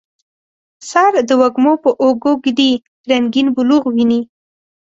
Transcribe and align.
سر 0.89 1.11
د 1.27 1.29
وږمو 1.39 1.73
په 1.83 1.89
اوږو 2.01 2.33
ږدي 2.43 2.71
رنګیین 3.09 3.47
بلوغ 3.55 3.83
ویني 3.91 4.21